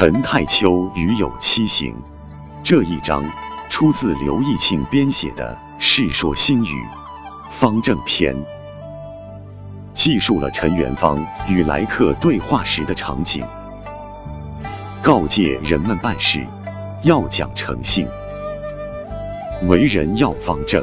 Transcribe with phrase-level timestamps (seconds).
[0.00, 1.92] 陈太丘与有七行
[2.62, 3.20] 这一章
[3.68, 6.68] 出自刘义庆编写的《世说新语·
[7.58, 8.32] 方正篇》，
[9.94, 13.44] 记述了陈元芳与来客对话时的场景，
[15.02, 16.46] 告诫人们办事
[17.02, 18.06] 要讲诚信，
[19.66, 20.80] 为人要方正，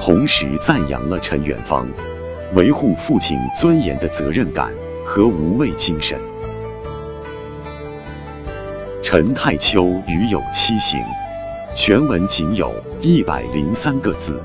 [0.00, 1.88] 同时赞扬了陈元芳
[2.54, 4.72] 维护父亲尊严的责任感
[5.04, 6.20] 和无畏精神。
[9.10, 11.02] 陈太丘与有七行，
[11.74, 14.38] 全文仅有一百零三个字，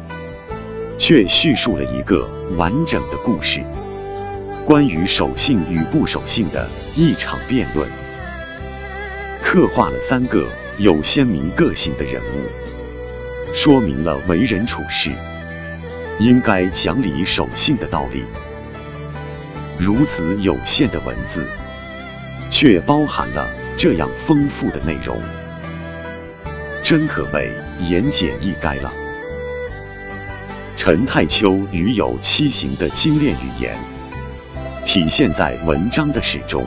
[0.97, 3.61] 却叙述了一个完整的故事，
[4.65, 7.89] 关于守信与不守信的一场辩论，
[9.43, 15.11] 刻画了三个有鲜明个性的人物，说明了为人处事。
[16.19, 18.23] 应该讲理守信的道理。
[19.77, 21.45] 如此有限的文字，
[22.49, 23.62] 却包含了。
[23.75, 25.19] 这样丰富的内容，
[26.83, 28.93] 真可谓言简意赅了。
[30.77, 33.75] 陈太丘与有七行的精炼语言，
[34.85, 36.65] 体现在文章的始终。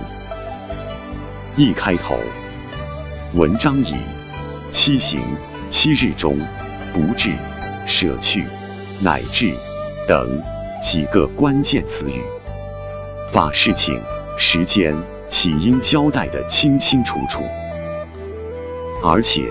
[1.54, 2.18] 一开头，
[3.34, 3.94] 文章以
[4.72, 5.20] 七行、
[5.70, 6.38] 七日中、
[6.92, 7.30] 不至、
[7.86, 8.44] 舍去、
[9.00, 9.54] 乃至
[10.08, 10.42] 等
[10.82, 12.20] 几个关键词语，
[13.32, 13.98] 把事情、
[14.36, 14.94] 时间。
[15.28, 17.42] 起因交代的清清楚楚，
[19.04, 19.42] 而且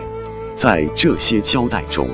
[0.56, 2.08] 在这些交代中，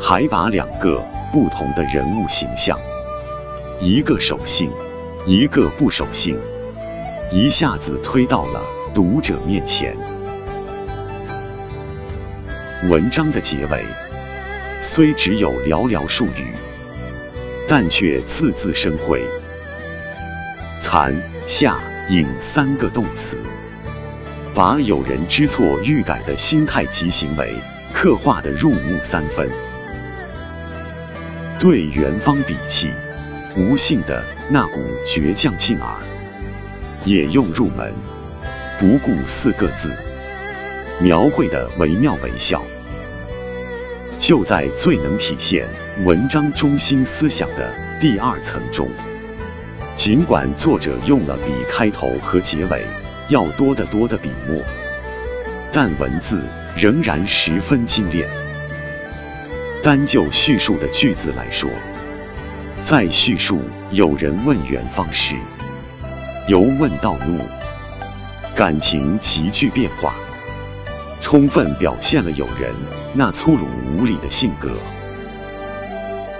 [0.00, 2.78] 还把两个不同的人物形象，
[3.80, 4.70] 一个守信，
[5.24, 6.36] 一个不守信，
[7.30, 8.60] 一下子推到了
[8.94, 9.96] 读者面前。
[12.90, 13.84] 文章的结尾
[14.82, 16.54] 虽只有寥寥数语，
[17.68, 19.22] 但却字字生辉，
[20.82, 21.14] 残
[21.46, 21.78] 下。
[22.10, 23.36] 引三个动词，
[24.54, 27.54] 把有人知错欲改的心态及行为
[27.92, 29.46] 刻画的入木三分。
[31.58, 32.90] 对元芳鄙弃
[33.56, 36.00] 无信的那股倔强劲儿，
[37.04, 37.92] 也用入门
[38.78, 39.92] 不顾四个字
[41.00, 42.62] 描绘的惟妙惟肖。
[44.18, 45.68] 就在最能体现
[46.04, 47.70] 文章中心思想的
[48.00, 48.88] 第二层中。
[49.98, 52.86] 尽管作者用了比开头和结尾
[53.28, 54.62] 要多得多的笔墨，
[55.72, 56.40] 但文字
[56.76, 58.28] 仍然十分精炼。
[59.82, 61.68] 单就叙述的句子来说，
[62.84, 63.60] 在叙述
[63.90, 65.34] 有人问元芳时，
[66.46, 67.42] 由问到怒，
[68.54, 70.14] 感情急剧变化，
[71.20, 72.72] 充分表现了有人
[73.14, 74.68] 那粗鲁无礼的性格；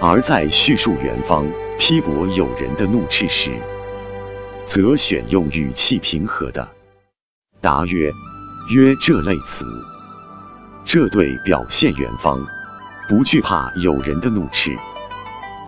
[0.00, 1.44] 而在叙述元芳。
[1.78, 3.56] 批驳友人的怒斥时，
[4.66, 6.68] 则选用语气平和的
[7.62, 8.10] “答曰
[8.74, 9.64] ”“曰”这类词，
[10.84, 12.44] 这对表现元方
[13.08, 14.76] 不惧怕友人的怒斥、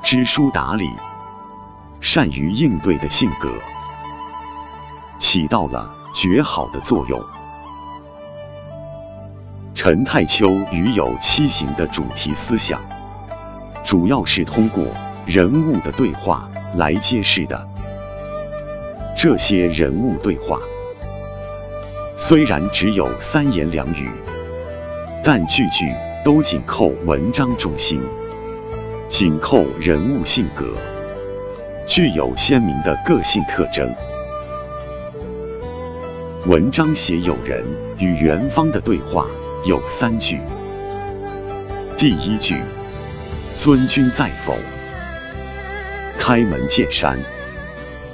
[0.03, 0.85] 知书达理、
[2.01, 3.49] 善于应对的性格，
[5.21, 7.25] 起到了绝好的作用。
[9.77, 12.81] 陈太丘与有七行的主题思想，
[13.85, 14.85] 主要是通过。
[15.31, 17.69] 人物的对话来揭示的，
[19.17, 20.59] 这些人物对话
[22.17, 24.11] 虽然只有三言两语，
[25.23, 25.87] 但句句
[26.25, 28.03] 都紧扣文章中心，
[29.09, 30.67] 紧扣人物性格，
[31.87, 33.89] 具有鲜明的个性特征。
[36.47, 37.65] 文章写友人
[37.99, 39.29] 与元芳的对话
[39.65, 40.41] 有三句，
[41.97, 42.61] 第一句
[43.55, 44.57] ：“尊君在否？”
[46.31, 47.19] 开门见山，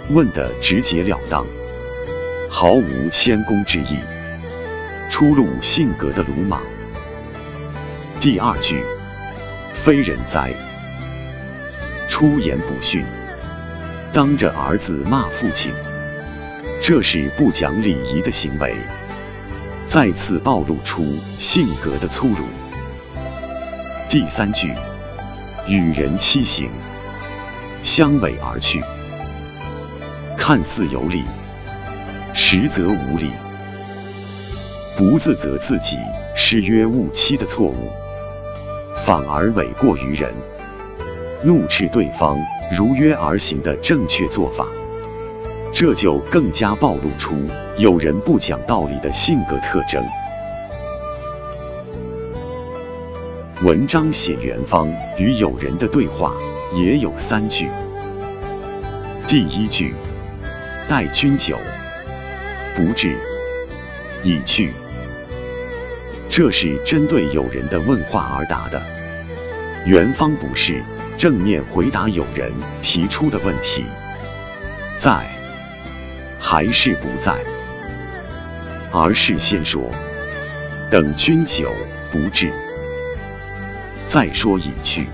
[0.09, 1.47] 问得直截了当，
[2.49, 3.99] 毫无谦恭之意，
[5.11, 6.63] 出露性格的鲁莽。
[8.19, 8.83] 第二句，
[9.85, 10.51] 非人哉，
[12.09, 13.05] 出言不逊，
[14.15, 15.71] 当着儿子骂父亲，
[16.81, 18.75] 这是不讲礼仪的行为，
[19.87, 21.05] 再次暴露出
[21.39, 22.47] 性格的粗鲁。
[24.09, 24.75] 第三句，
[25.69, 26.71] 与人欺行。
[27.87, 28.83] 相委而去，
[30.37, 31.23] 看似有理，
[32.35, 33.31] 实则无理。
[34.99, 35.97] 不自责自己
[36.35, 37.89] 失约误期的错误，
[39.07, 40.35] 反而诿过于人，
[41.45, 42.37] 怒斥对方
[42.77, 44.67] 如约而行的正确做法，
[45.73, 47.37] 这就更加暴露出
[47.79, 50.05] 有人不讲道理的性格特征。
[53.65, 56.35] 文章写元芳与友人的对话。
[56.75, 57.69] 也有三句。
[59.27, 59.95] 第一句，
[60.89, 61.59] 待君久，
[62.77, 63.17] 不至，
[64.23, 64.73] 已去。
[66.29, 68.83] 这是针对友人的问话而答的。
[69.87, 70.83] 元方不是
[71.17, 72.53] 正面回答友人
[72.83, 73.85] 提出的问题，
[74.99, 75.27] 在
[76.39, 77.37] 还是不在，
[78.93, 79.89] 而是先说
[80.91, 81.73] 等君久
[82.11, 82.53] 不至，
[84.09, 85.07] 再说已去，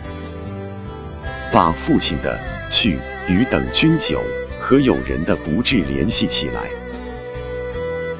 [1.52, 2.40] 把父亲的
[2.70, 4.25] 去与等君久
[4.58, 6.62] 和友人的不至联系起来。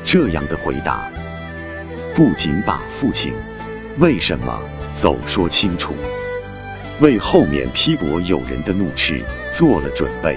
[0.05, 1.11] 这样的回答，
[2.15, 3.33] 不仅把父亲
[3.99, 4.61] 为什么
[4.95, 5.95] 走说清楚。
[7.01, 10.37] 为后面批驳友人的怒斥做了准备，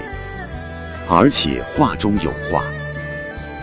[1.06, 2.64] 而且话中有话，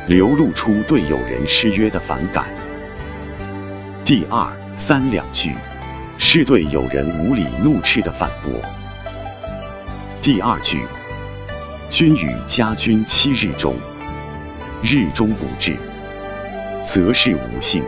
[0.07, 2.45] 流露出对友人失约的反感。
[4.05, 4.47] 第二
[4.77, 5.55] 三两句
[6.19, 8.53] 是对友人无理怒斥的反驳。
[10.23, 10.87] 第二句，
[11.89, 13.75] 君与家君七日中，
[14.81, 15.77] 日中不至，
[16.85, 17.83] 则是无信。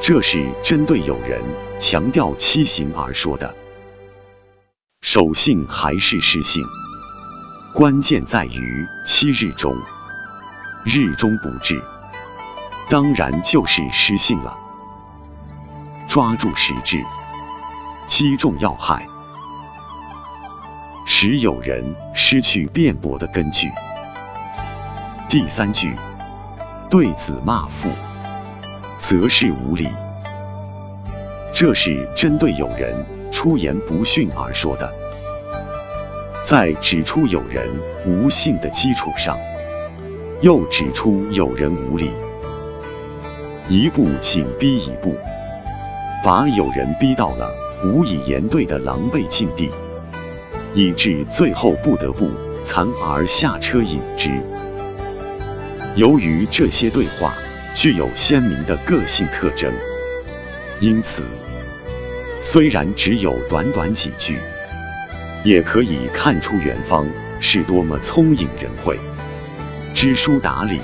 [0.00, 1.40] 这是针对有人
[1.78, 3.54] 强调七行而说的，
[5.02, 6.60] 守信还是失信，
[7.72, 9.72] 关键在于七日中，
[10.84, 11.80] 日中不至，
[12.90, 14.52] 当然就是失信了。
[16.08, 17.00] 抓住实质，
[18.08, 19.06] 击中要害，
[21.24, 23.70] 使有人失去辩驳的根据。
[25.28, 25.94] 第三句，
[26.90, 27.88] 对子骂父。
[28.98, 29.86] 则是无礼，
[31.54, 32.92] 这是针对有人
[33.30, 34.92] 出言不逊而说的。
[36.44, 37.70] 在指出有人
[38.04, 39.38] 无信的基础上，
[40.40, 42.10] 又指出有人无礼，
[43.68, 45.16] 一步紧逼一步，
[46.24, 47.48] 把有人逼到了
[47.84, 49.70] 无以言对的狼狈境地，
[50.74, 52.30] 以致最后不得不
[52.64, 54.30] 残而下车饮之。
[55.94, 57.34] 由于这些对话。
[57.74, 59.72] 具有鲜明的个性特征，
[60.78, 61.22] 因此，
[62.42, 64.36] 虽然只有短短几句，
[65.42, 67.06] 也可以看出元方
[67.40, 69.00] 是多么聪颖仁慧、
[69.94, 70.80] 知书达理。